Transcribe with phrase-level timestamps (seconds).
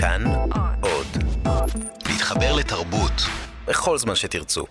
[0.00, 0.24] כאן
[0.80, 1.06] עוד.
[2.08, 3.12] להתחבר לתרבות
[3.66, 4.64] בכל זמן שתרצו.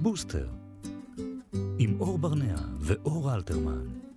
[0.00, 0.48] בוסטר,
[1.78, 4.07] עם אור ברנע ואור אלתרמן.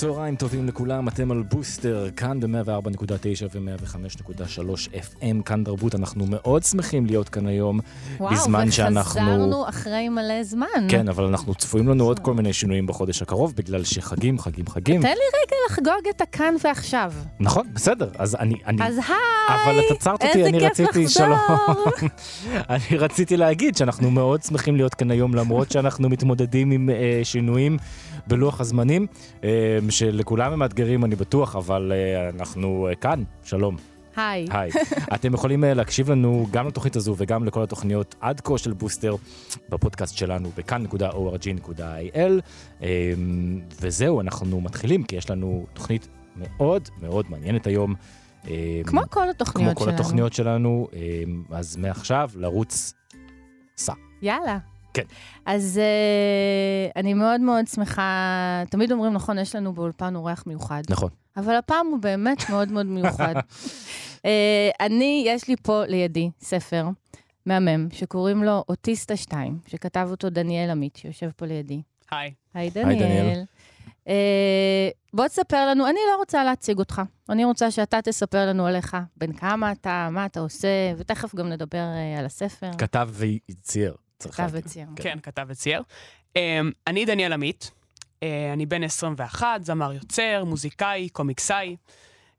[0.00, 7.06] צהריים טובים לכולם, אתם על בוסטר, כאן ב-104.9 ו-105.3 FM, כאן תרבות, אנחנו מאוד שמחים
[7.06, 7.80] להיות כאן היום,
[8.18, 9.20] וואו, בזמן שאנחנו...
[9.20, 10.66] וחזרנו אחרי מלא זמן.
[10.88, 15.02] כן, אבל אנחנו צפויים לנו עוד כל מיני שינויים בחודש הקרוב, בגלל שחגים, חגים, חגים.
[15.02, 17.12] תן לי רגע לחגוג את הכאן ועכשיו.
[17.40, 18.54] נכון, בסדר, אז אני...
[18.66, 18.78] אני...
[18.82, 21.08] אז היי, אבל את עצרת אותי, אני רציתי.
[21.08, 21.38] שלום.
[22.70, 27.76] אני רציתי להגיד שאנחנו מאוד שמחים להיות כאן היום, למרות שאנחנו מתמודדים עם אה, שינויים
[28.26, 29.06] בלוח הזמנים,
[29.44, 33.76] אה, שלכולם הם מאתגרים, אני בטוח, אבל אה, אנחנו אה, כאן, שלום.
[34.16, 34.46] היי.
[34.50, 34.70] היי.
[35.14, 39.16] אתם יכולים אה, להקשיב לנו גם לתוכנית הזו וגם לכל התוכניות עד כה של בוסטר
[39.68, 42.40] בפודקאסט שלנו בכאן.org.il.
[42.82, 43.12] אה,
[43.80, 47.94] וזהו, אנחנו מתחילים, כי יש לנו תוכנית מאוד מאוד מעניינת היום.
[48.48, 49.96] אה, כמו כל התוכניות כמו שלנו.
[49.96, 52.94] כל התוכניות שלנו, אה, אז מעכשיו לרוץ
[53.76, 53.92] סע.
[54.22, 54.58] יאללה.
[54.94, 55.02] כן.
[55.46, 61.10] אז uh, אני מאוד מאוד שמחה, תמיד אומרים, נכון, יש לנו באולפן אורח מיוחד, נכון.
[61.36, 63.34] אבל הפעם הוא באמת מאוד מאוד מיוחד.
[63.36, 64.26] uh,
[64.86, 66.88] אני, יש לי פה לידי ספר
[67.46, 71.82] מהמם, שקוראים לו אוטיסטה 2, שכתב אותו דניאל עמית, שיושב פה לידי.
[72.10, 72.34] היי.
[72.54, 72.98] היי דניאל.
[72.98, 73.44] דניאל.
[74.06, 74.10] Uh,
[75.14, 79.32] בוא תספר לנו, אני לא רוצה להציג אותך, אני רוצה שאתה תספר לנו עליך, בין
[79.32, 82.70] כמה אתה, מה אתה עושה, ותכף גם נדבר uh, על הספר.
[82.78, 83.94] כתב וצייר.
[84.20, 84.48] צריך כתב.
[84.52, 84.86] וצייר.
[84.96, 85.82] כן, כתב וצייר.
[86.28, 86.40] Um,
[86.86, 87.70] אני דניאל עמית,
[88.20, 91.76] uh, אני בן 21, זמר יוצר, מוזיקאי, קומיקסאי.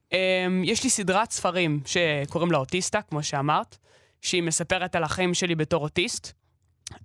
[0.10, 0.16] Um,
[0.64, 3.78] יש לי סדרת ספרים שקוראים לה אוטיסטה, כמו שאמרת,
[4.22, 6.32] שהיא מספרת על החיים שלי בתור אוטיסט.
[6.92, 6.96] Um,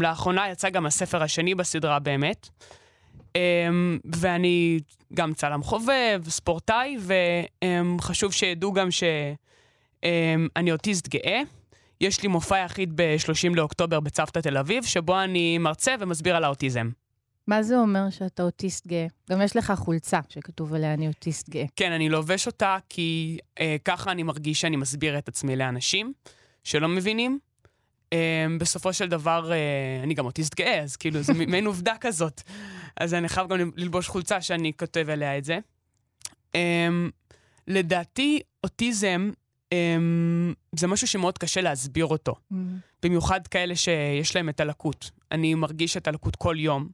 [0.00, 2.48] לאחרונה יצא גם הספר השני בסדרה באמת.
[3.18, 3.38] Um,
[4.16, 4.78] ואני
[5.14, 6.96] גם צלם חובב, ספורטאי,
[7.98, 11.42] וחשוב שידעו גם שאני אוטיסט גאה.
[12.00, 16.90] יש לי מופע יחיד ב-30 לאוקטובר בצוותא תל אביב, שבו אני מרצה ומסביר על האוטיזם.
[17.46, 19.06] מה זה אומר שאתה אוטיסט גאה?
[19.30, 21.64] גם יש לך חולצה שכתוב עליה אני אוטיסט גאה.
[21.76, 26.12] כן, אני לובש אותה כי אה, ככה אני מרגיש שאני מסביר את עצמי לאנשים
[26.64, 27.38] שלא מבינים.
[28.12, 32.42] אה, בסופו של דבר, אה, אני גם אוטיסט גאה, אז כאילו, זה מעין עובדה כזאת.
[32.96, 35.58] אז אני חייב גם ללבוש חולצה שאני כותב עליה את זה.
[36.54, 36.88] אה,
[37.66, 39.30] לדעתי, אוטיזם
[40.72, 42.34] זה משהו שמאוד קשה להסביר אותו.
[43.02, 45.10] במיוחד כאלה שיש להם את הלקות.
[45.32, 46.88] אני מרגיש את הלקות כל יום.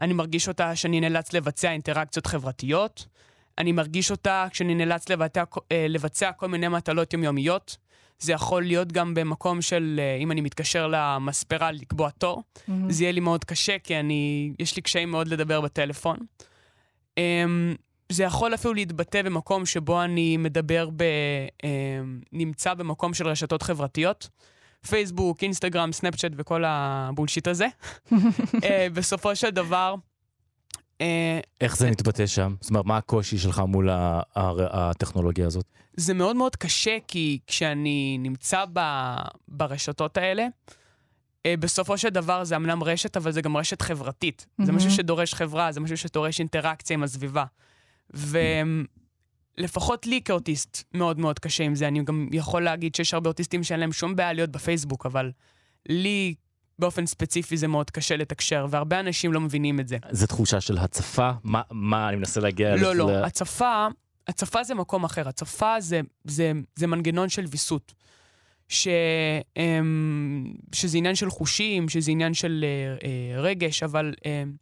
[0.00, 3.06] אני מרגיש אותה שאני נאלץ לבצע אינטראקציות חברתיות.
[3.58, 7.76] אני מרגיש אותה כשאני נאלץ לבצע, אה, לבצע כל מיני מטלות יומיומיות.
[8.18, 12.42] זה יכול להיות גם במקום של, אה, אם אני מתקשר למספרה לקבוע תור,
[12.88, 16.16] זה יהיה לי מאוד קשה, כי אני, יש לי קשיים מאוד לדבר בטלפון.
[18.14, 21.02] זה יכול אפילו להתבטא במקום שבו אני מדבר ב...
[21.64, 24.28] אמ, נמצא במקום של רשתות חברתיות.
[24.88, 27.66] פייסבוק, אינסטגרם, סנאפצ'אט וכל הבולשיט הזה.
[28.64, 29.94] אה, בסופו של דבר,
[31.00, 32.54] אה, איך זה מתבטא שם?
[32.60, 35.64] זאת אומרת, מה הקושי שלך מול ה- ה- הטכנולוגיה הזאת?
[35.96, 38.80] זה מאוד מאוד קשה, כי כשאני נמצא ב,
[39.48, 40.46] ברשתות האלה,
[41.46, 44.46] אה, בסופו של דבר זה אמנם רשת, אבל זה גם רשת חברתית.
[44.58, 44.76] זה מהמם.
[44.76, 47.44] משהו שדורש חברה, זה משהו שדורש אינטראקציה עם הסביבה.
[48.10, 51.88] ולפחות לי כאוטיסט מאוד מאוד קשה עם זה.
[51.88, 55.30] אני גם יכול להגיד שיש הרבה אוטיסטים שאין להם שום בעיה להיות בפייסבוק, אבל
[55.88, 56.34] לי
[56.78, 59.96] באופן ספציפי זה מאוד קשה לתקשר, והרבה אנשים לא מבינים את זה.
[60.10, 61.30] זה תחושה של הצפה?
[61.44, 63.86] מה, מה אני מנסה להגיע לא, לא, ל- הצפה,
[64.28, 65.28] הצפה זה מקום אחר.
[65.28, 67.94] הצפה זה, זה, זה מנגנון של ויסות.
[68.68, 68.88] ש,
[69.56, 74.52] אמ, שזה עניין של חושים, שזה עניין של אה, אה, רגש, אבל אמ,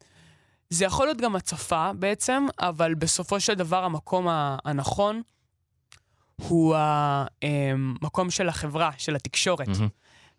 [0.73, 4.27] זה יכול להיות גם הצפה בעצם, אבל בסופו של דבר המקום
[4.65, 5.23] הנכון
[6.49, 6.77] הוא
[7.43, 9.69] המקום של החברה, של התקשורת.
[9.69, 9.89] מהמם.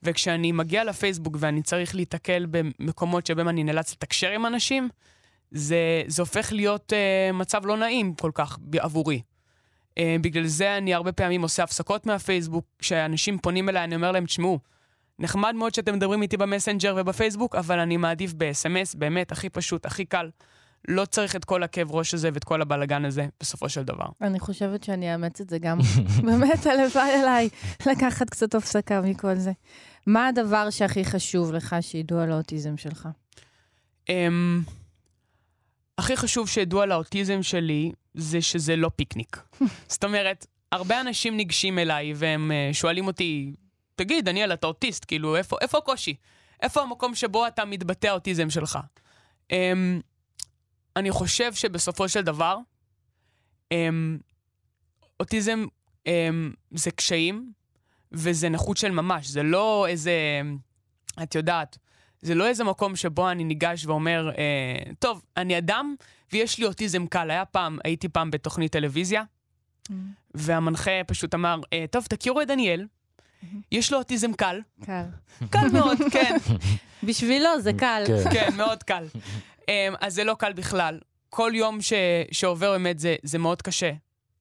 [0.03, 4.89] וכשאני מגיע לפייסבוק ואני צריך להיתקל במקומות שבהם אני נאלץ לתקשר עם אנשים,
[5.51, 9.21] זה, זה הופך להיות uh, מצב לא נעים כל כך עבורי.
[9.89, 14.25] Uh, בגלל זה אני הרבה פעמים עושה הפסקות מהפייסבוק, כשאנשים פונים אליי, אני אומר להם,
[14.25, 14.59] תשמעו,
[15.19, 20.05] נחמד מאוד שאתם מדברים איתי במסנג'ר ובפייסבוק, אבל אני מעדיף ב-SMS, באמת, הכי פשוט, הכי
[20.05, 20.29] קל.
[20.87, 24.05] לא צריך את כל הכאב ראש הזה ואת כל הבלגן הזה, בסופו של דבר.
[24.21, 25.77] אני חושבת שאני אאמץ את זה גם.
[26.27, 27.49] באמת, הלוואי עליי
[27.85, 29.51] לקחת קצת הפסקה מכל זה.
[30.07, 33.07] מה הדבר שהכי חשוב לך שידעו על האוטיזם שלך?
[34.07, 34.11] Um,
[35.97, 39.43] הכי חשוב שידעו על האוטיזם שלי, זה שזה לא פיקניק.
[39.87, 43.53] זאת אומרת, הרבה אנשים ניגשים אליי והם uh, שואלים אותי,
[43.95, 46.15] תגיד, דניאל, אתה אוטיסט, כאילו, איפה, איפה הקושי?
[46.61, 48.79] איפה המקום שבו אתה מתבטא האוטיזם שלך?
[49.51, 49.55] Um,
[50.95, 52.57] אני חושב שבסופו של דבר,
[53.73, 53.77] um,
[55.19, 55.65] אוטיזם
[56.07, 56.11] um,
[56.71, 57.51] זה קשיים
[58.11, 60.41] וזה נכות של ממש, זה לא איזה,
[61.23, 61.77] את יודעת,
[62.23, 65.95] זה לא איזה מקום שבו אני ניגש ואומר, אה, טוב, אני אדם
[66.31, 67.31] ויש לי אוטיזם קל.
[67.31, 69.93] היה פעם, הייתי פעם בתוכנית טלוויזיה, mm-hmm.
[70.33, 72.85] והמנחה פשוט אמר, אה, טוב, תכירו את דניאל.
[73.71, 74.61] יש לו אוטיזם קל.
[74.85, 75.03] קל.
[75.49, 76.37] קל מאוד, כן.
[77.03, 78.03] בשבילו זה קל.
[78.07, 78.29] כן.
[78.31, 79.05] כן, מאוד קל.
[79.69, 80.99] אה, אז זה לא קל בכלל.
[81.29, 81.93] כל יום ש,
[82.31, 83.91] שעובר באמת זה, זה מאוד קשה.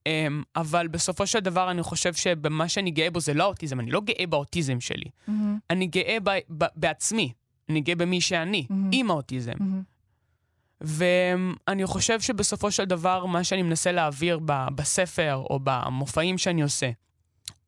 [0.08, 3.90] Um, אבל בסופו של דבר אני חושב שבמה שאני גאה בו זה לא האוטיזם, אני
[3.90, 5.04] לא גאה באוטיזם שלי.
[5.04, 5.32] Mm-hmm.
[5.70, 7.32] אני גאה ב, ב, בעצמי,
[7.68, 8.74] אני גאה במי שאני, mm-hmm.
[8.92, 9.52] עם האוטיזם.
[9.52, 10.80] Mm-hmm.
[10.80, 16.90] ואני חושב שבסופו של דבר, מה שאני מנסה להעביר ב, בספר, או במופעים שאני עושה,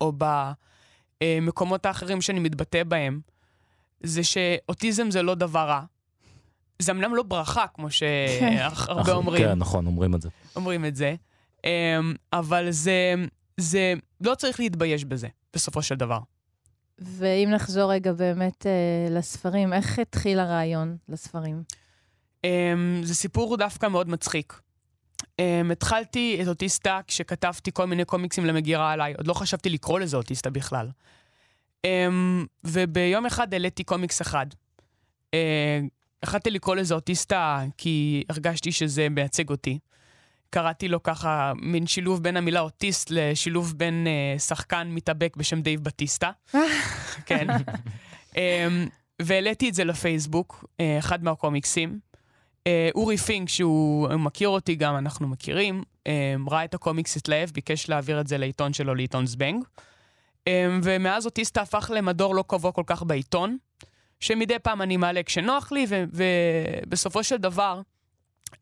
[0.00, 0.12] או
[1.24, 3.20] במקומות האחרים שאני מתבטא בהם,
[4.02, 5.82] זה שאוטיזם זה לא דבר רע.
[6.78, 9.42] זה אמנם לא ברכה, כמו שהרבה אומרים.
[9.42, 10.28] כן, נכון, אומרים את זה.
[10.56, 11.14] אומרים את זה.
[11.64, 13.14] אמ, אבל זה,
[13.56, 16.18] זה, לא צריך להתבייש בזה, בסופו של דבר.
[16.98, 21.62] ואם נחזור רגע באמת אה, לספרים, איך התחיל הרעיון לספרים?
[22.46, 22.48] Um,
[23.02, 24.60] זה סיפור דווקא מאוד מצחיק.
[25.40, 30.16] Um, התחלתי את אוטיסטה כשכתבתי כל מיני קומיקסים למגירה עליי, עוד לא חשבתי לקרוא לזה
[30.16, 30.90] אוטיסטה בכלל.
[31.86, 31.88] Um,
[32.64, 34.46] וביום אחד העליתי קומיקס אחד.
[35.34, 35.38] Uh,
[36.22, 39.78] החלטתי לקרוא לזה אוטיסטה כי הרגשתי שזה מייצג אותי.
[40.50, 45.84] קראתי לו ככה, מין שילוב בין המילה אוטיסט לשילוב בין uh, שחקן מתאבק בשם דייב
[45.84, 46.30] בטיסטה.
[47.26, 47.46] כן.
[48.30, 48.36] um,
[49.22, 52.13] והעליתי את זה לפייסבוק, uh, אחד מהקומיקסים.
[52.68, 57.88] Uh, אורי פינק, שהוא מכיר אותי גם, אנחנו מכירים, um, ראה את הקומיקס התלהב, ביקש
[57.88, 59.64] להעביר את זה לעיתון שלו, לעיתון זבנג.
[59.64, 60.52] Um,
[60.82, 63.56] ומאז אוטיסטה הפך למדור לא קבוע כל כך בעיתון,
[64.20, 67.80] שמדי פעם אני מעלה כשנוח לי, ובסופו של דבר,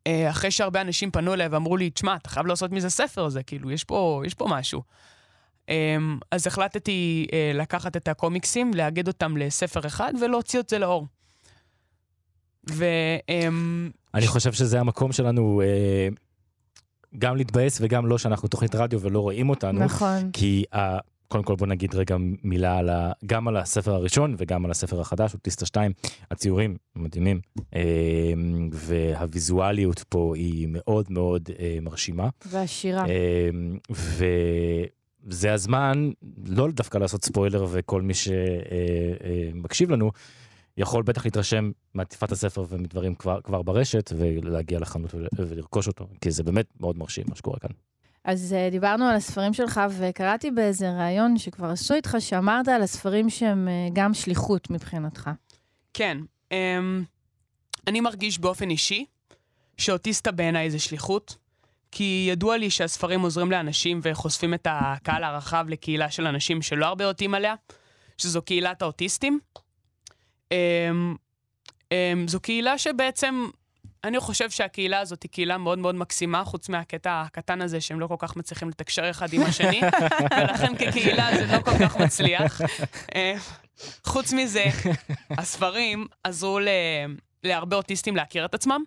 [0.07, 3.43] אה, אחרי שהרבה אנשים פנו אליי ואמרו לי, תשמע, אתה חייב לעשות מזה ספר, זה
[3.43, 4.83] כאילו, יש פה, יש פה משהו.
[6.31, 11.07] אז החלטתי אה, לקחת את הקומיקסים, לאגד אותם לספר אחד ולהוציא את זה לאור.
[12.71, 12.85] ו...
[14.15, 16.09] אני חושב שזה המקום שלנו אה,
[17.19, 19.81] גם להתבאס וגם לא שאנחנו תוכנית רדיו ולא רואים אותנו.
[19.85, 20.31] נכון.
[20.33, 20.65] כי
[21.33, 25.01] קודם כל בוא נגיד רגע מילה על ה, גם על הספר הראשון וגם על הספר
[25.01, 25.93] החדש, אוטיסטה 2,
[26.31, 27.41] הציורים מדהימים,
[27.75, 27.83] אה,
[28.73, 32.29] והוויזואליות פה היא מאוד מאוד אה, מרשימה.
[32.47, 33.05] והשירה.
[33.09, 33.51] אה,
[35.27, 36.11] וזה הזמן
[36.47, 40.11] לא דווקא לעשות ספוילר וכל מי שמקשיב לנו.
[40.77, 46.43] יכול בטח להתרשם מעטיפת הספר ומדברים כבר, כבר ברשת ולהגיע לחנות ולרכוש אותו, כי זה
[46.43, 47.71] באמת מאוד מרשים מה שקורה כאן.
[48.25, 53.31] אז uh, דיברנו על הספרים שלך, וקראתי באיזה ראיון שכבר עשו איתך, שאמרת על הספרים
[53.31, 55.31] שהם uh, גם שליחות מבחינתך.
[55.95, 56.19] כן.
[56.51, 56.55] Um,
[57.87, 59.05] אני מרגיש באופן אישי
[59.77, 61.37] שאוטיסטה בעיניי זה שליחות,
[61.91, 67.05] כי ידוע לי שהספרים עוזרים לאנשים וחושפים את הקהל הרחב לקהילה של אנשים שלא הרבה
[67.05, 67.55] יודעים עליה,
[68.19, 69.39] שזו קהילת האוטיסטים.
[70.53, 71.17] Um,
[71.85, 71.95] um,
[72.27, 73.47] זו קהילה שבעצם
[74.05, 78.07] אני חושב שהקהילה הזאת היא קהילה מאוד מאוד מקסימה, חוץ מהקטע הקטן הזה שהם לא
[78.07, 79.81] כל כך מצליחים לתקשר אחד עם השני,
[80.39, 82.61] ולכן כקהילה זה לא כל כך מצליח.
[83.15, 83.35] אה,
[84.05, 84.65] חוץ מזה,
[85.31, 86.69] הספרים עזרו ל...
[87.45, 88.83] להרבה אוטיסטים להכיר את עצמם,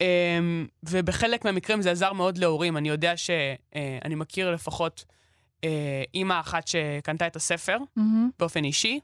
[0.00, 0.38] אה,
[0.82, 2.76] ובחלק מהמקרים זה עזר מאוד להורים.
[2.76, 5.04] אני יודע שאני מכיר לפחות
[5.64, 8.02] אה, אימא אחת שקנתה את הספר mm-hmm.
[8.38, 9.00] באופן אישי,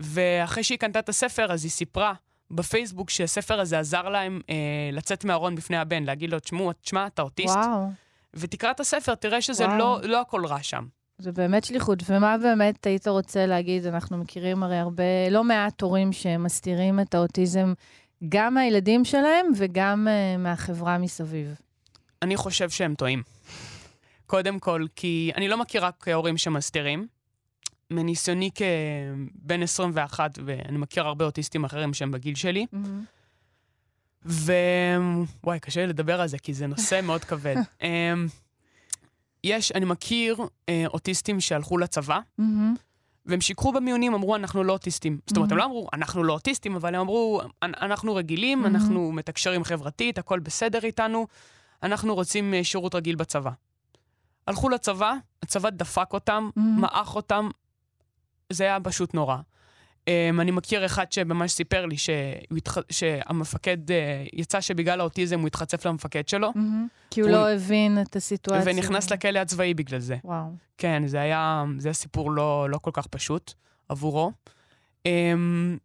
[0.00, 2.12] ואחרי שהיא קנתה את הספר, אז היא סיפרה
[2.50, 4.54] בפייסבוק שהספר הזה עזר להם אה,
[4.92, 7.56] לצאת מהארון בפני הבן, להגיד לו, תשמעו, תשמע, אתה אוטיסט.
[7.56, 7.86] וואו.
[8.34, 10.84] ותקרא את הספר, תראה שזה לא, לא הכל רע שם.
[11.18, 12.02] זה באמת שליחות.
[12.08, 13.86] ומה באמת היית רוצה להגיד?
[13.86, 17.72] אנחנו מכירים הרי הרבה, לא מעט הורים שמסתירים את האוטיזם
[18.28, 21.54] גם מהילדים שלהם וגם uh, מהחברה מסביב.
[22.22, 23.22] אני חושב שהם טועים.
[24.26, 27.06] קודם כל, כי אני לא מכיר רק הורים שמסתירים.
[27.90, 34.26] מניסיוני כבן 21, ואני מכיר הרבה אוטיסטים אחרים שהם בגיל שלי, mm-hmm.
[34.26, 37.56] ווואי, קשה לי לדבר על זה, כי זה נושא מאוד כבד.
[37.82, 38.26] אמ,
[39.44, 40.36] יש, אני מכיר
[40.68, 42.44] אה, אוטיסטים שהלכו לצבא, mm-hmm.
[43.26, 45.18] והם שיקרו במיונים, אמרו, אנחנו לא אוטיסטים.
[45.18, 45.24] Mm-hmm.
[45.26, 48.68] זאת אומרת, הם לא אמרו, אנחנו לא אוטיסטים, אבל הם אמרו, אנחנו רגילים, mm-hmm.
[48.68, 51.26] אנחנו מתקשרים חברתית, הכל בסדר איתנו,
[51.82, 53.50] אנחנו רוצים אה, שירות רגיל בצבא.
[54.46, 56.60] הלכו לצבא, הצבא דפק אותם, mm-hmm.
[56.60, 57.48] מעך אותם,
[58.50, 59.36] זה היה פשוט נורא.
[60.00, 62.76] Um, אני מכיר אחד שממש סיפר לי שהתח...
[62.90, 63.92] שהמפקד, uh,
[64.32, 66.48] יצא שבגלל האוטיזם הוא התחצף למפקד שלו.
[66.48, 67.10] Mm-hmm.
[67.10, 68.72] כי הוא, לא הבין את הסיטואציה.
[68.72, 70.16] ונכנס לכלא הצבאי בגלל זה.
[70.24, 70.44] וואו.
[70.78, 73.52] כן, זה היה, זה היה סיפור לא, לא כל כך פשוט
[73.88, 74.32] עבורו.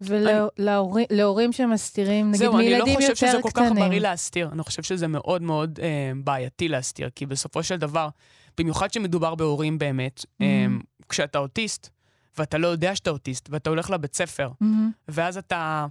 [0.01, 2.93] ולהורים שמסתירים, נגיד מילדים יותר קטנים.
[2.93, 4.49] זהו, אני לא חושב שזה כל כך בריא להסתיר.
[4.51, 8.09] אני חושב שזה מאוד מאוד אה, בעייתי להסתיר, כי בסופו של דבר,
[8.57, 10.43] במיוחד שמדובר בהורים באמת, mm-hmm.
[10.43, 10.65] אה,
[11.09, 11.89] כשאתה אוטיסט,
[12.37, 14.65] ואתה לא יודע שאתה אוטיסט, ואתה הולך לבית ספר, mm-hmm.
[15.07, 15.85] ואז אתה,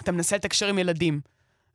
[0.00, 1.20] אתה מנסה לתקשר עם ילדים,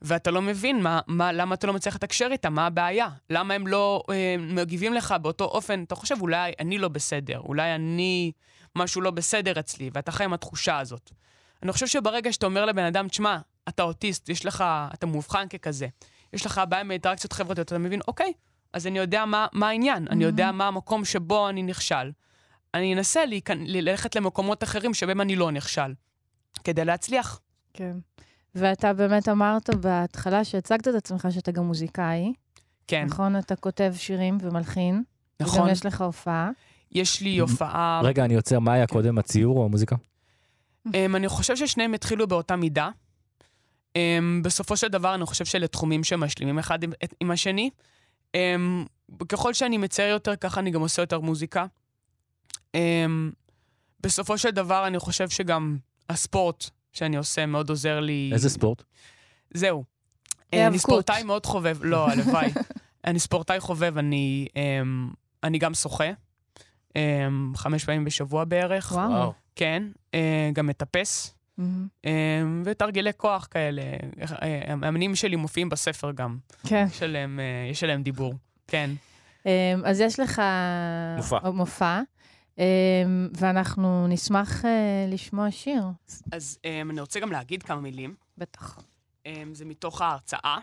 [0.01, 3.67] ואתה לא מבין מה, מה, למה אתה לא מצליח לתקשר איתם, מה הבעיה, למה הם
[3.67, 8.31] לא אה, מגיבים לך באותו אופן, אתה חושב, אולי אני לא בסדר, אולי אני...
[8.77, 11.11] משהו לא בסדר אצלי, ואתה חי עם התחושה הזאת.
[11.63, 13.37] אני חושב שברגע שאתה אומר לבן אדם, תשמע,
[13.69, 15.87] אתה אוטיסט, יש לך, אתה מאובחן ככזה,
[16.33, 18.33] יש לך בעיה מאינטראקציות חברתיות, אתה מבין, אוקיי,
[18.73, 20.11] אז אני יודע מה, מה העניין, mm-hmm.
[20.11, 22.11] אני יודע מה המקום שבו אני נכשל.
[22.73, 23.63] אני אנסה להיכנ...
[23.65, 25.93] ללכת למקומות אחרים שבהם אני לא נכשל,
[26.63, 27.39] כדי להצליח.
[27.73, 27.97] כן.
[28.55, 32.33] ואתה באמת אמרת בהתחלה שהצגת את עצמך שאתה גם מוזיקאי.
[32.87, 33.05] כן.
[33.05, 33.37] נכון?
[33.37, 35.03] אתה כותב שירים ומלחין.
[35.39, 35.59] נכון.
[35.59, 36.49] וגם יש לך הופעה.
[36.91, 38.01] יש לי הופעה...
[38.03, 38.93] רגע, אני עוצר, מה היה כן.
[38.93, 39.95] קודם, הציור או המוזיקה?
[40.87, 42.89] Um, אני חושב ששניהם התחילו באותה מידה.
[43.93, 44.01] Um,
[44.43, 47.69] בסופו של דבר, אני חושב שאלה תחומים שמשלימים אחד עם, עם השני.
[48.27, 51.65] Um, ככל שאני מצייר יותר, ככה אני גם עושה יותר מוזיקה.
[52.77, 53.35] Um,
[53.99, 55.77] בסופו של דבר, אני חושב שגם
[56.09, 58.29] הספורט שאני עושה מאוד עוזר לי...
[58.33, 58.83] איזה ספורט?
[59.53, 59.83] זהו.
[60.53, 62.51] אני ספורטאי מאוד חובב, לא, הלוואי.
[63.05, 66.11] אני ספורטאי חובב, אני, um, אני גם שוחה.
[66.89, 66.93] um,
[67.55, 68.91] חמש פעמים בשבוע בערך.
[68.91, 69.33] וואו.
[69.55, 70.15] כן, uh,
[70.53, 71.33] גם מטפס.
[71.59, 71.61] Mm-hmm.
[72.03, 72.07] Um,
[72.65, 73.81] ותרגילי כוח כאלה.
[74.41, 76.37] אה, המאמנים שלי מופיעים בספר גם.
[76.67, 76.85] כן.
[76.89, 77.39] יש עליהם,
[77.71, 78.33] יש עליהם דיבור,
[78.67, 78.89] כן.
[79.85, 80.41] אז יש לך...
[81.17, 81.49] מופע.
[81.49, 82.01] מופע.
[82.57, 82.59] Um,
[83.37, 84.67] ואנחנו נשמח uh,
[85.07, 85.83] לשמוע שיר.
[86.31, 88.15] אז um, אני רוצה גם להגיד כמה מילים.
[88.37, 88.79] בטח.
[89.23, 90.57] Um, זה מתוך ההרצאה.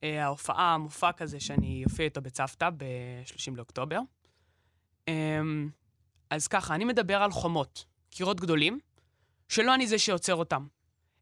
[0.00, 4.00] Uh, ההופעה, המופע כזה שאני אופיע איתו בצוותא ב-30 לאוקטובר.
[5.08, 5.68] אמ,
[6.30, 8.78] אז ככה, אני מדבר על חומות, קירות גדולים,
[9.48, 10.66] שלא אני זה שיוצר אותם,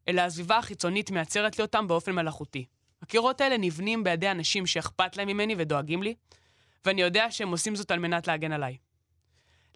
[0.07, 2.65] אלא הסביבה החיצונית מייצרת לי אותם באופן מלאכותי.
[3.01, 6.15] הקירות האלה נבנים בידי אנשים שאכפת להם ממני ודואגים לי,
[6.85, 8.77] ואני יודע שהם עושים זאת על מנת להגן עליי.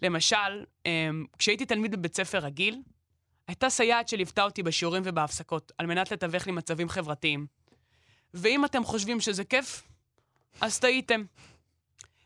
[0.02, 2.82] למשל, אמ, כשהייתי תלמיד בבית ספר רגיל,
[3.48, 7.46] הייתה סייעת שליוותה אותי בשיעורים ובהפסקות, על מנת לתווך לי מצבים חברתיים.
[8.34, 9.82] ואם אתם חושבים שזה כיף,
[10.60, 11.24] אז טעיתם.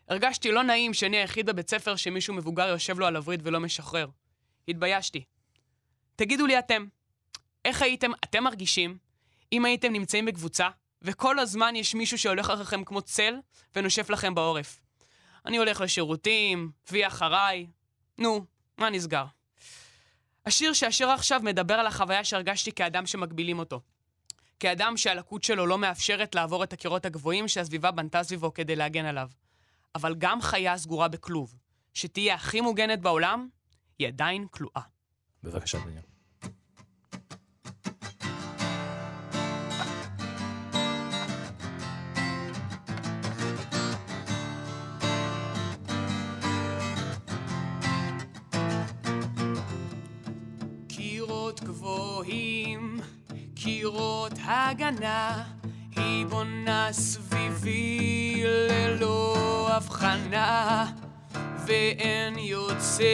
[0.09, 4.06] הרגשתי לא נעים שאני היחיד בבית ספר שמישהו מבוגר יושב לו על הווריד ולא משחרר.
[4.68, 5.25] התביישתי.
[6.16, 6.87] תגידו לי אתם,
[7.64, 8.99] איך הייתם, אתם מרגישים,
[9.52, 10.68] אם הייתם נמצאים בקבוצה,
[11.02, 13.35] וכל הזמן יש מישהו שהולך אחריכם כמו צל
[13.76, 14.80] ונושף לכם בעורף?
[15.47, 17.67] אני הולך לשירותים, וי אחריי,
[18.19, 18.45] נו,
[18.79, 19.25] מה נסגר?
[20.47, 23.81] השיר שאשיר עכשיו מדבר על החוויה שהרגשתי כאדם שמגבילים אותו.
[24.61, 29.29] כאדם שהלקות שלו לא מאפשרת לעבור את הקירות הגבוהים שהסביבה בנתה סביבו כדי להגן עליו.
[29.95, 31.55] אבל גם חיה סגורה בכלוב,
[31.95, 33.49] שתהיה הכי מוגנת בעולם,
[33.99, 34.83] היא עדיין כלואה.
[35.43, 36.15] בבקשה, דניאל.
[52.16, 53.00] גבוהים,
[53.54, 55.42] קירות הגנה,
[55.96, 60.87] היא בונה סביבי ללא הבחנה,
[61.66, 63.04] ואין יוצא,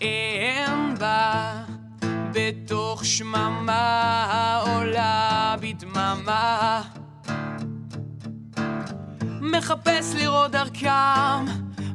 [0.00, 1.64] אין בה,
[2.32, 6.82] בתוך שממה עולה בדממה.
[9.40, 11.44] מחפש לראות דרכם,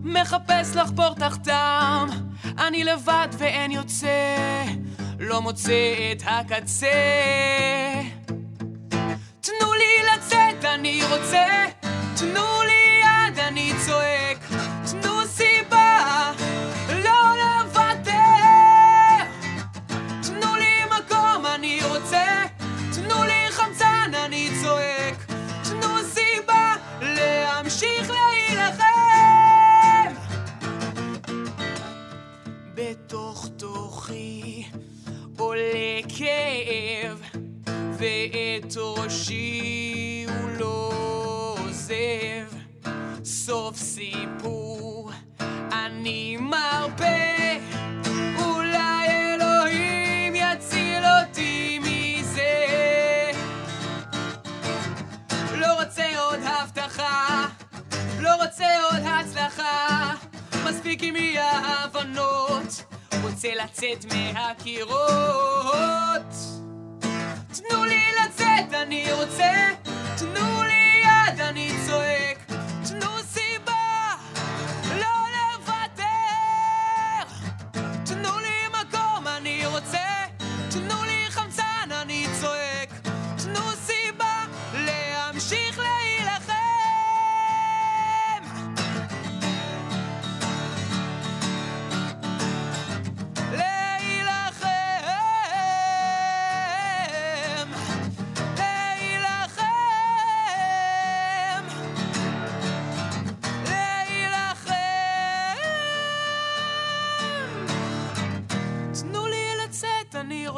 [0.04, 2.08] מחפש לחפור תחתם,
[2.58, 4.64] אני לבד ואין יוצא,
[5.26, 6.88] לא מוצא את הקצה.
[9.42, 11.46] תנו לי לצאת, אני רוצה,
[12.18, 14.53] תנו לי יד, אני צועק,
[38.04, 40.92] ואת ראשי הוא לא
[41.60, 42.58] עוזב.
[43.24, 45.12] סוף סיפור,
[45.72, 47.58] אני מרפא.
[58.20, 58.28] לא לא
[60.70, 62.84] מספיק עם אי ההבנות.
[63.24, 64.94] רוצה לצאת מהקירות.
[68.84, 69.52] אני רוצה,
[70.18, 72.33] תנו לי יד, אני צועק.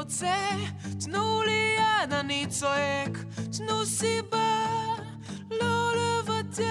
[0.06, 0.38] רוצה,
[1.00, 3.18] תנו לי יד, אני צועק,
[3.58, 4.56] תנו סיבה
[5.52, 6.64] לא לוותר.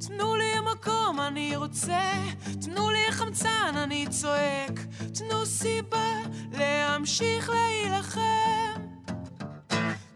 [0.00, 2.12] תנו לי מקום, אני רוצה,
[2.60, 4.80] תנו לי חמצן, אני צועק,
[5.14, 6.14] תנו סיבה
[6.52, 8.80] להמשיך להילחם.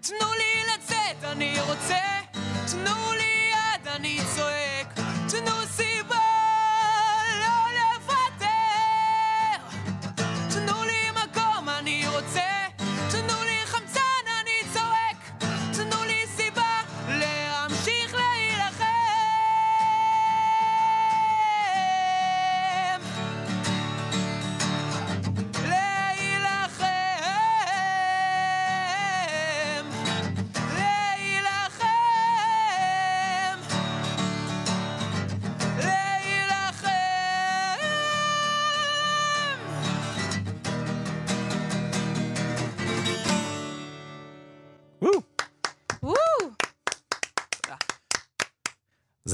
[0.01, 2.05] תנו לי לצאת, אני רוצה,
[2.71, 4.95] תנו לי יד, אני צועק,
[5.29, 6.04] תנו סיבה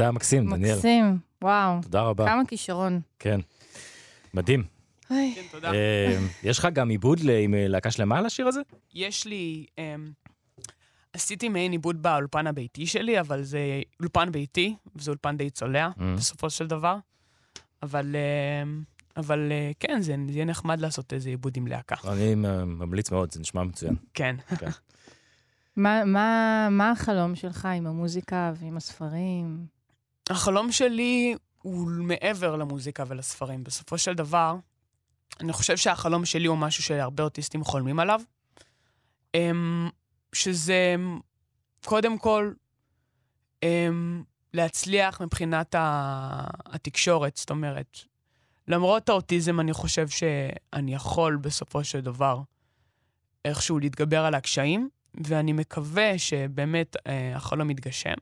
[0.01, 0.75] זה היה מקסים, דניאל.
[0.75, 1.83] מקסים, וואו.
[1.83, 2.27] תודה רבה.
[2.27, 3.01] כמה כישרון.
[3.19, 3.41] כן.
[4.35, 4.65] מדהים.
[5.09, 5.15] כן,
[5.51, 5.73] תודה.
[5.73, 8.61] אה, יש לך גם עיבוד עם אה, להקה שלמה לשיר הזה?
[8.95, 9.67] יש לי...
[9.79, 10.11] אמ,
[11.13, 13.59] עשיתי מעין עיבוד באולפן הביתי שלי, אבל זה
[14.01, 16.03] אולפן ביתי, וזה אולפן די צולע, Mm.
[16.17, 16.97] בסופו של דבר.
[17.83, 18.17] אבל,
[18.63, 18.83] אמ,
[19.17, 21.97] אבל אה, כן, זה זה יהיה נחמד לעשות איזה עיבוד עם להקה.
[22.13, 22.35] אני
[22.67, 23.95] ממליץ מאוד, זה נשמע מצוין.
[24.15, 24.37] כן.
[25.77, 29.67] מה- מה מה החלום שלך עם המוזיקה ועם הספרים?
[30.31, 33.65] החלום שלי הוא מעבר למוזיקה ולספרים.
[33.65, 34.57] בסופו של דבר,
[35.41, 38.21] אני חושב שהחלום שלי הוא משהו שהרבה אוטיסטים חולמים עליו.
[39.35, 39.89] אמ,
[40.33, 40.95] שזה
[41.85, 42.53] קודם כל
[43.63, 44.23] אמ,
[44.55, 45.75] להצליח מבחינת
[46.67, 47.37] התקשורת.
[47.37, 47.99] זאת אומרת,
[48.69, 52.41] למרות האוטיזם, אני חושב שאני יכול בסופו של דבר
[53.45, 54.89] איכשהו להתגבר על הקשיים,
[55.25, 58.15] ואני מקווה שבאמת אה, החלום יתגשם.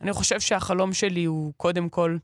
[0.00, 2.16] אני חושב שהחלום שלי הוא קודם כל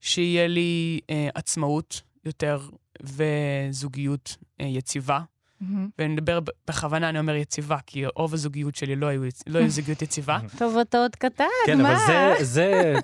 [0.00, 2.68] שיהיה לי אה, עצמאות יותר
[3.02, 5.20] וזוגיות אה, יציבה.
[5.60, 5.88] מהמם.
[5.98, 6.38] ואני מדבר,
[6.68, 10.38] בכוונה אני אומר יציבה, כי רוב הזוגיות שלי לא היו, לא היו זוגיות יציבה.
[10.58, 11.96] טוב, אתה עוד קטן, כן, מה?
[11.96, 12.94] אבל זה- זה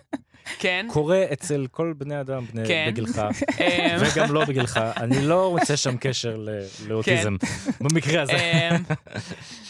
[0.59, 0.87] כן.
[0.91, 2.89] קורה אצל כל בני אדם בני- כן.
[2.93, 3.19] בגילך,
[3.61, 4.77] אמ, וגם לא בגילך.
[4.97, 6.49] אני לא רוצה שם קשר ל-
[6.89, 7.37] לאוטיזם,
[7.81, 8.33] במקרה הזה.
[8.33, 8.83] אמ,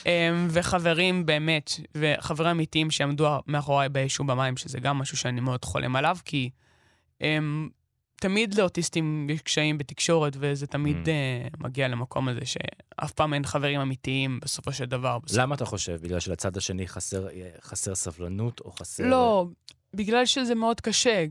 [0.07, 5.97] אמ, וחברים באמת, וחברים אמיתיים שעמדו מאחוריי ביישוב במים, שזה גם משהו שאני מאוד חולם
[5.97, 6.51] עליו, כי
[8.23, 11.09] תמיד לאוטיסטים יש קשיים בתקשורת, וזה תמיד Mm.
[11.09, 15.19] אה, מגיע למקום הזה שאף פעם אין חברים אמיתיים בסופו של דבר.
[15.19, 15.99] בסופו- למה אתה חושב?
[16.03, 17.29] בגלל שלצד השני חסר-
[17.63, 19.05] חסר סבלנות, או חסר...
[19.07, 19.47] לא,
[19.95, 21.25] בגלל שזה מאוד קשה.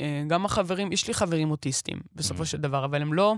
[0.00, 2.46] אה, גם החברים, יש לי חברים אוטיסטים בסופו Mhm.
[2.46, 3.34] של דבר, אבל הם לא...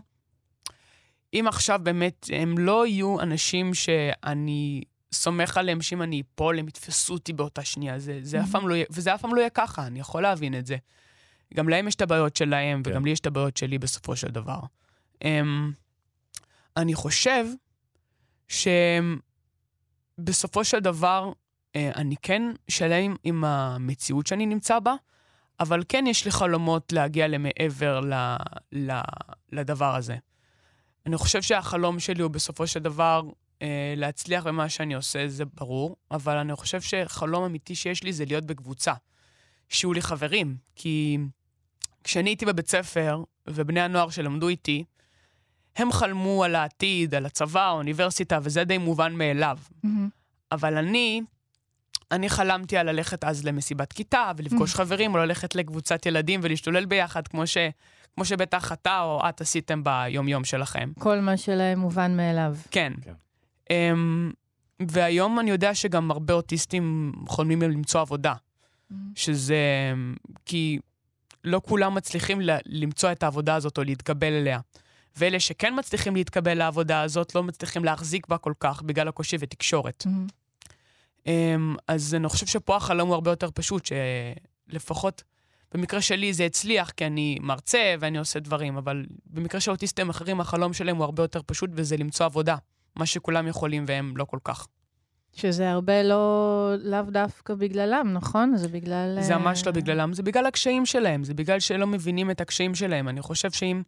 [1.35, 7.13] אם עכשיו באמת, הם לא יהיו אנשים שאני סומך עליהם שאם אני אפול, הם יתפסו
[7.15, 7.99] אותי באותה שנייה.
[7.99, 10.59] זה, זה אף פעם לא יהיה, וזה אף פעם לא יהיה ככה, אני יכול להבין
[10.59, 10.77] את זה.
[11.55, 12.91] גם להם יש את הבעיות שלהם, כן.
[12.91, 14.61] וגם לי יש את הבעיות שלי בסופו של דבר.
[15.25, 15.27] Um,
[16.77, 17.47] אני חושב
[20.19, 21.33] שבסופו של דבר,
[21.77, 24.95] אה, אני כן שלם עם המציאות שאני נמצא בה,
[25.61, 28.15] אבל כן יש לי חלומות להגיע למעבר ל,
[28.73, 29.01] ל,
[29.53, 30.17] לדבר הזה.
[31.07, 33.23] אני חושב שהחלום שלי הוא בסופו של דבר
[33.63, 38.25] אה, להצליח במה שאני עושה, זה ברור, אבל אני חושב שחלום אמיתי שיש לי זה
[38.25, 38.93] להיות בקבוצה,
[39.69, 40.57] שיהיו לי חברים.
[40.77, 41.19] כי
[42.05, 44.85] כשאני הייתי בבית ספר, ובני הנוער שלמדו איתי,
[45.77, 49.59] הם חלמו על העתיד, על הצבא, האוניברסיטה, וזה די מובן מאליו.
[49.83, 50.09] מהמם.
[50.53, 51.23] אבל אני,
[52.11, 57.29] אני חלמתי על ללכת אז למסיבת כיתה ולפגוש חברים, או ללכת לקבוצת ילדים ולהשתולל ביחד,
[57.29, 57.57] כמו, ש,
[58.15, 60.93] כמו שבטח אתה או את עשיתם ביום-יום שלכם.
[60.99, 62.57] כל מה שלהם מובן מאליו.
[62.71, 62.93] כן.
[63.03, 63.13] כן.
[63.69, 64.35] Um,
[64.89, 68.35] והיום אני יודע שגם הרבה אוטיסטים חולמים למצוא עבודה,
[69.15, 69.93] שזה...
[70.47, 70.79] כי
[71.45, 74.59] לא כולם מצליחים ל- למצוא את העבודה הזאת או להתקבל אליה.
[75.17, 80.07] ואלה שכן מצליחים להתקבל לעבודה הזאת, לא מצליחים להחזיק בה כל כך בגלל הקושי ותקשורת.
[81.27, 83.89] אמ, אז אני חושב שפה החלום הוא הרבה יותר פשוט,
[84.71, 85.23] שלפחות
[85.75, 90.41] במקרה שלי זה הצליח, כי אני מרצה ואני עושה דברים, אבל במקרה של אוטיסטים אחרים,
[90.41, 92.57] החלום שלהם הוא הרבה יותר פשוט, וזה למצוא עבודה.
[92.97, 94.67] מה שכולם יכולים והם לא כל כך.
[95.33, 98.57] שזה הרבה לא, לאו דווקא בגללם, נכון?
[98.57, 99.19] זה בגלל...
[99.21, 102.75] זה אה, ממש לא בגללם, זה בגלל הקשיים שלהם, זה בגלל שלא מבינים את הקשיים
[102.75, 103.09] שלהם.
[103.09, 103.83] אני חושב שאם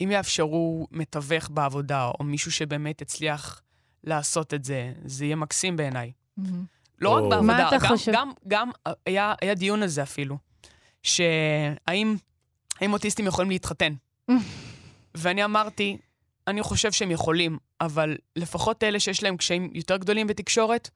[0.00, 3.62] אם יאפשרו מתווך בעבודה, או מישהו שבאמת הצליח
[4.04, 6.12] לעשות את זה, זה יהיה מקסים בעיניי.
[7.00, 8.12] לא רק בעבודה, גם, חושב?
[8.12, 8.70] גם, גם
[9.06, 10.38] היה, היה דיון על זה אפילו,
[11.02, 12.16] שהאם
[12.80, 13.92] האם אוטיסטים יכולים להתחתן.
[15.14, 15.96] ואני אמרתי,
[16.50, 20.90] אני חושב שהם יכולים, אבל לפחות אלה שיש להם קשיים יותר גדולים בתקשורת,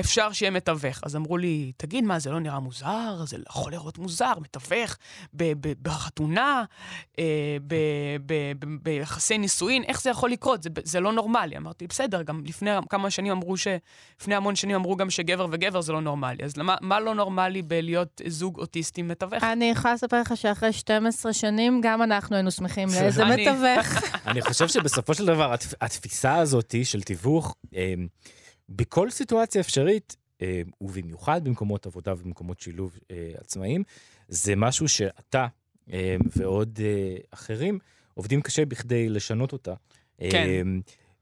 [0.00, 1.00] אפשר שיהיה מתווך.
[1.02, 3.24] אז אמרו לי, תגיד, מה, זה לא נראה מוזר?
[3.26, 4.96] זה יכול לראות מוזר, מתווך
[5.34, 6.64] ב- ב- בחתונה,
[7.18, 7.24] אה,
[7.66, 7.74] ב-
[8.26, 10.62] ב- ב- ביחסי נישואין, איך זה יכול לקרות?
[10.62, 11.56] זה, זה לא נורמלי.
[11.56, 13.66] אמרתי, בסדר, גם לפני כמה שנים אמרו ש...
[14.20, 16.44] לפני המון שנים אמרו גם שגבר וגבר זה לא נורמלי.
[16.44, 19.44] אז למה, מה לא נורמלי בלהיות זוג אוטיסטי מתווך?
[19.44, 24.04] אני יכולה לספר לך שאחרי 12 שנים, גם אנחנו היינו שמחים לאיזה מתווך.
[24.26, 27.94] אני חושב שבסופו של דבר, התפ- התפיסה הזאת של תיווך, אה,
[28.68, 33.82] בכל סיטואציה אפשרית, אה, ובמיוחד במקומות עבודה ובמקומות שילוב אה, עצמאיים,
[34.28, 35.46] זה משהו שאתה
[35.92, 36.78] אה, ועוד
[37.30, 37.78] אחרים
[38.14, 39.74] עובדים קשה בכדי לשנות אותה.
[40.30, 40.66] כן.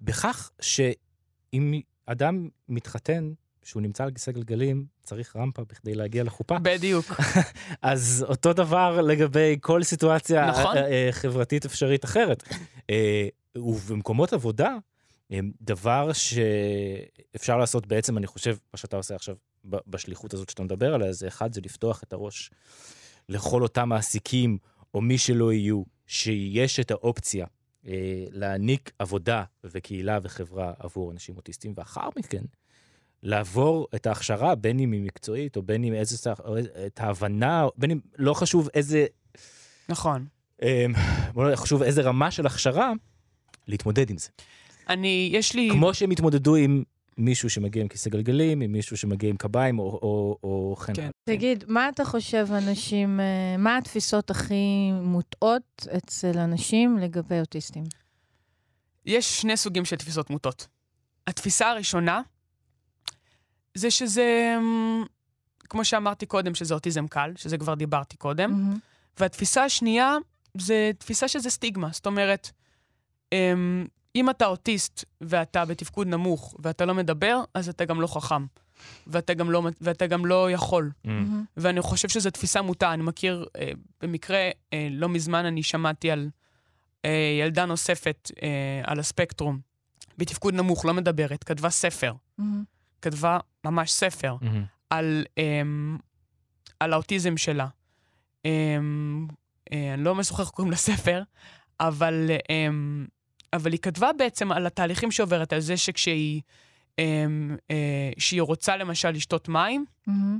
[0.00, 6.58] בכך שאם אדם מתחתן, שהוא נמצא על כיסא גלגלים, צריך רמפה בכדי להגיע לחופה.
[6.58, 7.06] בדיוק.
[7.82, 10.76] אז אותו דבר לגבי כל סיטואציה נכון.
[11.10, 12.42] חברתית אפשרית אחרת.
[13.56, 14.76] ובמקומות עבודה,
[15.60, 21.12] דבר שאפשר לעשות בעצם, אני חושב, מה שאתה עושה עכשיו בשליחות הזאת שאתה מדבר עליה,
[21.12, 22.50] זה אחד, זה לפתוח את הראש
[23.28, 24.58] לכל אותם מעסיקים,
[24.94, 27.46] או מי שלא יהיו, שיש את האופציה
[27.86, 32.42] אה, להעניק עבודה וקהילה וחברה עבור אנשים אוטיסטים, ואחר מכן,
[33.22, 37.90] לעבור את ההכשרה, בין אם היא מקצועית, או בין אם איזה, או את ההבנה, בין
[37.90, 39.06] אם, לא חשוב איזה,
[39.88, 40.26] נכון.
[40.62, 40.86] אה,
[41.36, 42.92] לא חשוב איזה רמה של הכשרה,
[43.68, 44.28] להתמודד עם זה.
[44.88, 45.68] אני, יש לי...
[45.72, 46.82] כמו שהם התמודדו עם
[47.18, 50.94] מישהו שמגיע עם כיסא גלגלים, עם מישהו שמגיע עם קביים, או, או, או כן.
[50.94, 51.10] כן.
[51.24, 57.84] תגיד, מה אתה חושב, אנשים, אה, מה התפיסות הכי מוטעות אצל אנשים לגבי אוטיסטים?
[59.06, 60.66] יש שני סוגים של תפיסות מוטות.
[61.26, 62.20] התפיסה הראשונה
[63.74, 65.04] זה שזה, אמ,
[65.68, 68.50] כמו שאמרתי קודם, שזה אוטיזם קל, שזה כבר דיברתי קודם.
[68.50, 68.78] מהמם.
[69.20, 70.16] והתפיסה השנייה
[70.58, 71.88] זה תפיסה שזה סטיגמה.
[71.92, 72.50] זאת אומרת,
[73.32, 78.46] אמ, אם אתה אוטיסט ואתה בתפקוד נמוך ואתה לא מדבר, אז אתה גם לא חכם.
[79.06, 80.90] ואתה גם לא, ואתה גם לא יכול.
[80.94, 81.08] Mm.
[81.08, 81.44] מהמם.
[81.56, 82.92] ואני חושב שזו תפיסה מוטה.
[82.92, 83.70] אני מכיר, אה,
[84.00, 86.30] במקרה, אה, לא מזמן אני שמעתי על
[87.04, 88.48] אה, ילדה נוספת אה,
[88.84, 89.58] על הספקטרום,
[90.18, 92.12] בתפקוד נמוך, לא מדברת, כתבה ספר.
[92.38, 92.64] מהמם.
[93.02, 94.64] כתבה ממש ספר מהמם.
[94.90, 95.62] על, אה,
[96.80, 97.66] על האוטיזם שלה.
[98.46, 98.50] אה,
[99.72, 101.22] אה, אני לא ממש זוכר איך קוראים לספר,
[101.80, 102.68] אבל, אה,
[103.52, 106.40] אבל היא כתבה בעצם על התהליכים שעוברת, על זה שכשהיא...
[106.98, 107.24] אה,
[107.70, 107.76] אה,
[108.18, 110.38] שהיא רוצה למשל לשתות מים, מהמם.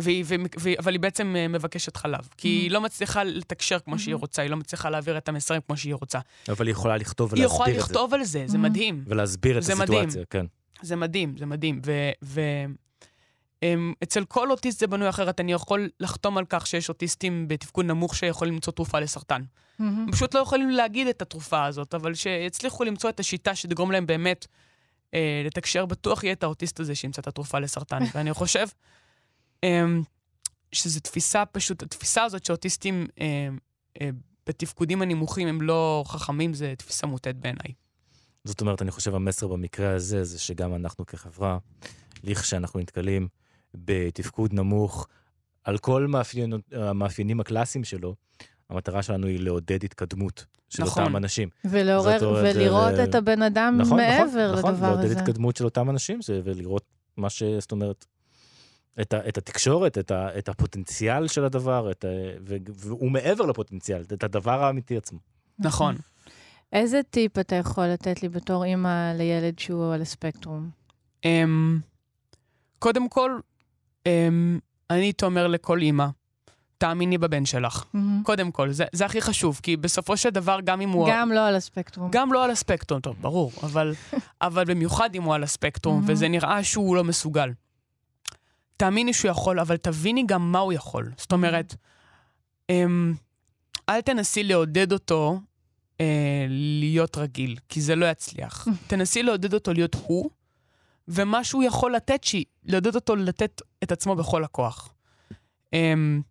[0.00, 2.28] והיא, והיא, והיא, אבל היא בעצם אה, מבקשת חלב.
[2.36, 2.72] כי היא Mhm.
[2.72, 4.18] לא מצליחה לתקשר כמו שהיא Mhm.
[4.18, 6.18] רוצה, היא לא מצליחה להעביר את המסרים כמו שהיא רוצה.
[6.48, 7.92] אבל היא יכולה לכתוב היא יכולה ולהסביר את זה.
[7.94, 8.60] לכתוב על זה, זה Mhm.
[8.60, 9.04] מדהים.
[9.06, 10.24] ולהסביר את זה הסיטואציה, מדהים.
[10.30, 10.46] כן.
[10.82, 11.80] זה מדהים, זה מדהים.
[11.86, 12.42] ו...
[13.62, 15.40] אמ, אצל כל אוטיסט זה בנוי אחרת.
[15.40, 19.42] אני יכול לחתום על כך שיש אוטיסטים בתפקוד נמוך שיכולים למצוא תרופה לסרטן.
[19.78, 24.06] הם פשוט לא יכולים להגיד את התרופה הזאת, אבל שיצליחו למצוא את השיטה שתגרום להם
[24.06, 24.46] באמת
[25.14, 28.02] אה, לתקשר, בטוח יהיה את האוטיסט הזה שימצא את התרופה לסרטן.
[28.14, 28.66] ואני חושב
[29.64, 29.84] אה,
[30.72, 33.48] שזו תפיסה פשוט, התפיסה הזאת שאוטיסטים אה,
[34.00, 34.10] אה,
[34.46, 37.72] בתפקודים הנמוכים הם לא חכמים, זו תפיסה מוטעת בעיניי.
[38.44, 41.58] זאת אומרת, אני חושב המסר במקרה הזה זה שגם אנחנו כחברה,
[42.24, 43.28] לכשאנחנו נתקלים
[43.74, 45.08] בתפקוד נמוך,
[45.64, 48.14] על כל מאפיין, המאפיינים הקלאסיים שלו,
[48.70, 51.02] המטרה שלנו היא לעודד התקדמות של נכון.
[51.02, 51.48] אותם אנשים.
[51.64, 55.20] ולעורר, זאת ולראות אה, את הבן אדם נכון, מעבר נכון, נכון, לדבר לעודד הזה.
[55.20, 56.84] התקדמות של אותם אנשים, זה, ולראות
[57.16, 57.42] מה ש...
[57.42, 58.06] זאת אומרת,
[59.00, 62.08] את, ה, את התקשורת, את, ה, את הפוטנציאל של הדבר, את ה,
[62.46, 65.18] ו, והוא מעבר לפוטנציאל, את הדבר האמיתי עצמו.
[65.58, 65.96] נכון.
[66.72, 70.70] איזה טיפ אתה יכול לתת לי בתור אימא לילד שהוא על הספקטרום?
[71.24, 71.80] אמ,
[72.78, 73.38] קודם כל,
[74.06, 74.60] אני
[74.90, 76.06] הייתי אומר לכל אימא,
[76.78, 77.84] תאמיני בבן שלך.
[77.94, 78.22] מהמם.
[78.24, 81.08] קודם כל, זה, זה הכי חשוב, כי בסופו של דבר, גם אם הוא...
[81.10, 82.08] גם לא על הספקטרום.
[82.12, 83.94] גם לא על הספקטרום, טוב, ברור, אבל,
[84.42, 86.04] אבל במיוחד אם הוא על הספקטרום, Mhm.
[86.10, 87.50] וזה נראה שהוא לא מסוגל.
[88.76, 91.12] תאמיני שהוא יכול, אבל תביני גם מה הוא יכול.
[91.16, 91.74] זאת אומרת,
[92.70, 93.14] אמ,
[93.88, 95.40] אל תנסי לעודד אותו
[96.00, 96.46] אה,
[96.80, 98.68] להיות רגיל, כי זה לא יצליח.
[98.86, 100.30] תנסי לעודד אותו להיות הוא,
[101.08, 104.94] ומה שהוא יכול לתת, שהיא, לעודד אותו לתת את עצמו בכל הכוח.
[105.72, 106.22] אמ,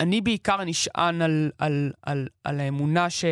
[0.00, 3.24] אני בעיקר נשען על, על, על, על האמונה ש,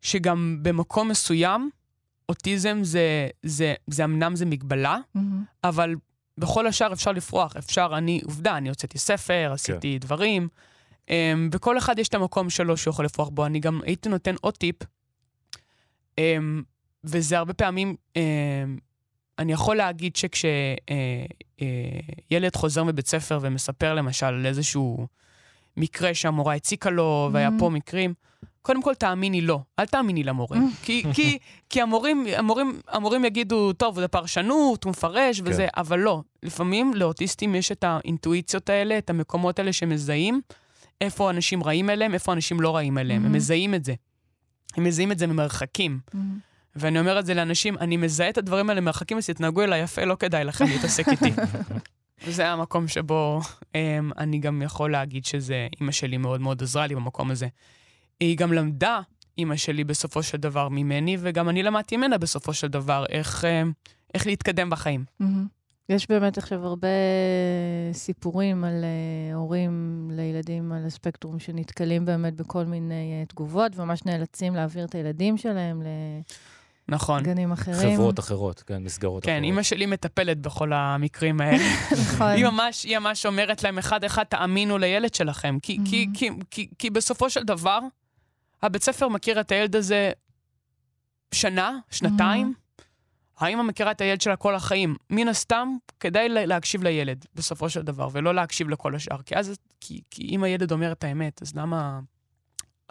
[0.00, 1.70] שגם במקום מסוים,
[2.28, 5.20] אוטיזם זה, זה, זה אמנם זה מגבלה, Mm-hmm.
[5.64, 5.94] אבל
[6.38, 7.56] בכל השאר אפשר לפרוח.
[7.56, 9.98] אפשר, אני, עובדה, אני הוצאתי ספר, עשיתי כן.
[9.98, 10.48] דברים,
[11.06, 11.10] um,
[11.52, 13.46] וכל אחד יש את המקום שלו שהוא יכול לפרוח בו.
[13.46, 14.76] אני גם הייתי נותן עוד טיפ,
[16.20, 16.22] um,
[17.04, 18.20] וזה הרבה פעמים, um,
[19.38, 20.52] אני יכול להגיד שכשילד
[22.52, 25.06] uh, uh, חוזר מבית ספר ומספר למשל על איזשהו
[25.76, 27.58] מקרה שהמורה הציקה לו, והיה Mhm.
[27.58, 28.14] פה מקרים,
[28.62, 30.58] קודם כל תאמיני לו, אל תאמיני למורה.
[30.82, 31.38] כי, כי,
[31.70, 36.22] כי המורים, המורים, המורים יגידו, טוב, זה פרשנות, הוא מפרש וזה, אבל לא.
[36.42, 40.40] לפעמים לאוטיסטים יש את האינטואיציות האלה, את המקומות האלה שמזהים,
[41.00, 43.24] איפה אנשים רעים אליהם, איפה אנשים לא רעים אליהם.
[43.26, 43.36] הם Mhm.
[43.36, 43.94] מזהים את זה.
[44.76, 46.00] הם מזהים את זה ממרחקים.
[46.76, 50.04] ואני אומר את זה לאנשים, אני מזהה את הדברים האלה ממרחקים, אז תתנהגו אליי יפה,
[50.04, 51.32] לא כדאי לכם להתעסק איתי.
[52.26, 53.74] וזה המקום שבו um,
[54.18, 57.48] אני גם יכול להגיד שזה, אימא שלי מאוד מאוד עזרה לי במקום הזה.
[58.20, 59.00] היא גם למדה,
[59.38, 63.72] אימא שלי, בסופו של דבר ממני, וגם אני למדתי ממנה בסופו של דבר איך, um,
[64.14, 65.04] איך להתקדם בחיים.
[65.88, 66.88] יש באמת עכשיו הרבה
[67.92, 74.54] סיפורים על uh, הורים לילדים על הספקטרום שנתקלים באמת בכל מיני uh, תגובות, וממש נאלצים
[74.54, 75.82] להעביר את הילדים שלהם
[76.94, 77.22] נכון.
[77.22, 77.94] לגנים אחרים.
[77.96, 79.36] חברות אחרות, כן, מסגרות אחרות.
[79.38, 81.58] כן, אימא שלי מטפלת בכל המקרים האלה.
[82.02, 82.26] נכון.
[82.26, 85.58] היא ממש, היא ממש אומרת להם אחד-אחד, תאמינו לילד שלכם.
[85.62, 86.18] כי, כי, Mhm.
[86.18, 87.78] כי, כי, כי בסופו של דבר,
[88.62, 90.10] הבית ספר מכיר את הילד הזה
[91.34, 92.54] שנה, שנתיים.
[93.38, 94.96] האמא מכירה את הילד שלה כל החיים.
[95.10, 95.68] מן הסתם,
[96.00, 99.22] כדאי לה- להקשיב לילד, בסופו של דבר, ולא להקשיב לכל השאר.
[99.22, 102.00] כי אז, כי, כי אם הילד אומר את האמת, אז למה...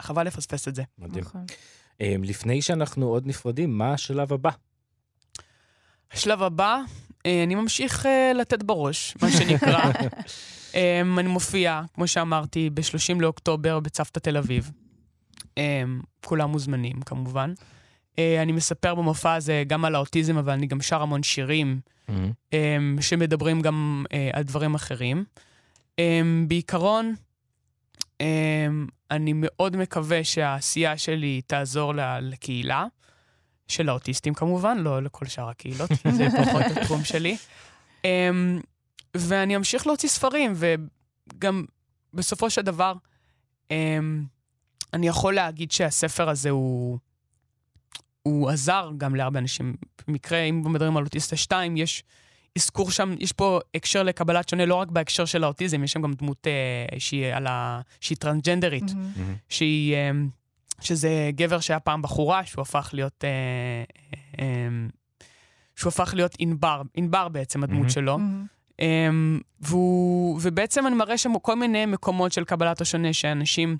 [0.02, 0.82] חבל לפספס את זה.
[0.98, 1.24] מדהים.
[1.24, 1.44] נכון.
[2.02, 4.50] אמ, לפני שאנחנו עוד נפרדים, מה השלב הבא?
[6.12, 6.80] השלב הבא,
[7.26, 9.90] אה, אני ממשיך אה, לתת בראש, מה שנקרא.
[10.74, 14.70] אה, אני מופיע, כמו שאמרתי, ב-30 לאוקטובר בצוותא תל אביב.
[15.58, 15.82] אה,
[16.24, 17.52] כולם מוזמנים, כמובן.
[18.18, 21.80] אה, אני מספר במופע הזה גם על האוטיזם, אבל אני גם שר המון שירים.
[22.52, 25.24] אה, שמדברים גם על דברים אחרים.
[26.46, 27.14] בעיקרון,
[29.10, 32.86] אני מאוד מקווה שהעשייה שלי תעזור לקהילה,
[33.68, 37.36] של האוטיסטים כמובן, לא לכל שאר הקהילות, זה פחות התחום שלי.
[38.04, 38.30] אה,
[39.16, 41.64] ואני אמשיך להוציא ספרים, וגם
[42.14, 42.92] בסופו של דבר,
[43.70, 43.98] אה,
[44.94, 46.98] אני יכול להגיד שהספר הזה הוא...
[48.22, 49.74] הוא עזר גם להרבה אנשים.
[50.08, 52.04] במקרה, אם מדברים על אוטיסטה 2, יש
[52.58, 56.12] אזכור שם, יש פה הקשר לקבלת שונה, לא רק בהקשר של האוטיזם, יש שם גם
[56.12, 57.80] דמות אה, שהיא, ה...
[58.00, 58.94] שהיא טרנסג'נדרית.
[58.94, 59.34] מהמם.
[59.48, 60.10] שהיא, אה,
[60.80, 63.84] שזה גבר שהיה פעם בחורה, שהוא הפך להיות, אה,
[64.38, 64.68] אה,
[65.76, 67.88] שהוא הפך להיות ענבר, ענבר בעצם הדמות מהמם.
[67.88, 68.18] שלו.
[68.18, 68.46] מהמם.
[68.80, 73.76] Um, והוא, ובעצם אני מראה שם כל מיני מקומות של קבלת השונה שאנשים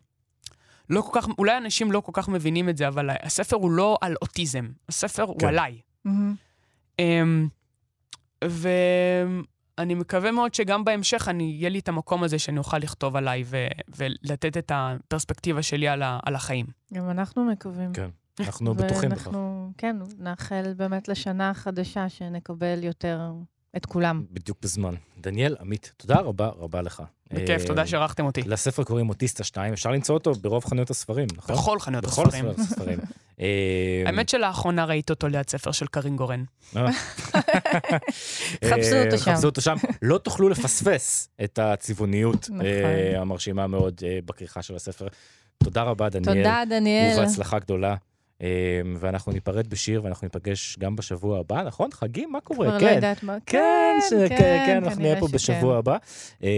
[0.91, 3.99] לא כל כך, אולי אנשים לא כל כך מבינים את זה, אבל הספר הוא לא
[4.01, 5.47] על אוטיזם, הספר הוא כן.
[5.47, 5.81] עליי.
[6.05, 6.35] מהמם.
[7.01, 7.05] Um,
[8.49, 13.43] ואני מקווה מאוד שגם בהמשך אני, יהיה לי את המקום הזה שאני אוכל לכתוב עליי
[13.47, 16.67] ו, ולתת את הפרספקטיבה שלי על, ה, על החיים.
[16.95, 17.93] גם אנחנו מקווים.
[17.93, 18.09] כן,
[18.41, 19.31] אנחנו בטוחים בכך.
[19.79, 23.33] כן, נאחל באמת לשנה החדשה שנקבל יותר
[23.77, 24.25] את כולם.
[24.31, 24.95] בדיוק בזמן.
[25.19, 27.03] דניאל, עמית, תודה רבה רבה לך.
[27.33, 28.43] בכיף, אה, תודה שאירחתם אותי.
[28.43, 31.57] לספר קוראים אוטיסטה 2, אפשר למצוא אותו ברוב חנויות הספרים, נכון?
[31.57, 32.43] בכל חנויות בכל הספרים.
[32.43, 32.99] חנויות הספרים.
[33.41, 36.45] אה, האמת שלאחרונה ראיתי אותו ליד ספר של קרין גורן.
[36.77, 36.87] אה.
[38.65, 39.35] חפשו אותו שם.
[39.35, 39.77] חפשו אותו שם.
[40.03, 42.67] לא תוכלו לפספס את הצבעוניות נכון.
[43.17, 45.07] המרשימה מאוד בכריכה של הספר.
[45.65, 46.37] תודה רבה, דניאל.
[46.37, 47.19] תודה, דניאל.
[47.19, 47.97] ובהצלחה גדולה.
[48.43, 48.49] אה,
[48.99, 51.91] ואנחנו ניפרד בשיר ואנחנו ניפגש גם בשבוע הבא, נכון?
[51.93, 52.33] חגים?
[52.33, 52.67] מה קורה?
[52.67, 52.95] כבר לא כן.
[52.95, 53.39] יודעת מה.
[53.47, 53.61] כן,
[54.11, 55.37] ש- כן, כן, אנחנו נהיה פה שכן.
[55.37, 55.97] בשבוע הבא,
[56.43, 56.49] אה,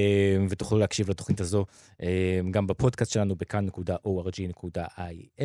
[0.51, 1.65] ותוכלו להקשיב לתוכנית הזו
[2.03, 2.09] אה,
[2.51, 5.43] גם בפודקאסט שלנו בכאן .org.il,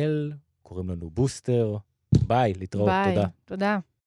[0.62, 1.76] קוראים לנו בוסטר.
[2.26, 3.14] ביי, להתראות, ביי.
[3.14, 3.26] תודה.
[3.44, 3.78] תודה.